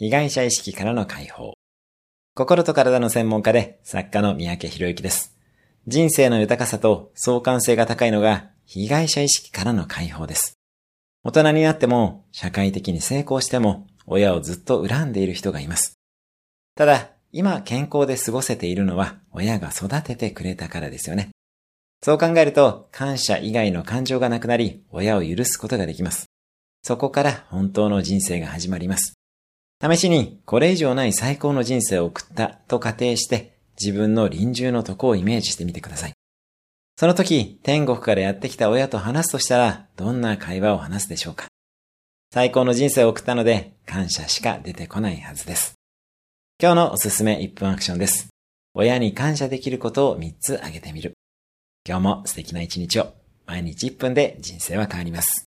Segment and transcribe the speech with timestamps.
[0.00, 1.54] 被害者意識からの解放。
[2.36, 5.36] 心と体の専門家で作家の三宅博之です。
[5.88, 10.56] 人生の豊かさと相関性が高いのが被害者意識からの解放です。
[11.24, 15.98] 大人になっても社会的に成功しても親をずっと恨んでいる人がいます。
[16.76, 21.30] ただ、今健康で過ごせているのは親が育ててくれたからですよね。
[22.04, 26.26] そう考えると感謝以外の感情がなくなり親を許すことができます。
[26.84, 29.17] そこから本当の人生が始まります。
[29.80, 36.12] 試しにこれ以上ない最高の人生を送ったと仮定して自分の臨終のとこをイメージしてみてください。
[36.96, 41.46] その時、天国からやってきた親と話すとしたら、どんな会話を話すでしょうか
[42.34, 45.74] 最高の人生を送ったので、感謝しか出てこないはずです。
[46.60, 48.30] 今日のおすすめ1分アクションです。
[48.74, 51.12] 親に感謝できることを3つ挙げてみる。
[51.88, 53.14] 今日も素敵な一日を。
[53.46, 55.47] 毎日1分で人生は変わります。